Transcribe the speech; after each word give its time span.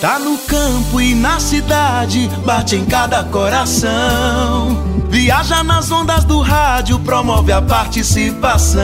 Tá 0.00 0.18
no 0.18 0.36
campo 0.36 1.00
e 1.00 1.14
na 1.14 1.40
cidade, 1.40 2.28
bate 2.44 2.76
em 2.76 2.84
cada 2.84 3.24
coração. 3.24 4.76
Viaja 5.08 5.64
nas 5.64 5.90
ondas 5.90 6.22
do 6.24 6.40
rádio, 6.40 6.98
promove 6.98 7.50
a 7.50 7.62
participação. 7.62 8.82